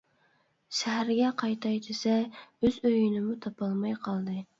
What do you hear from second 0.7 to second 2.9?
شەھەرگە قايتاي دېسە ئۆز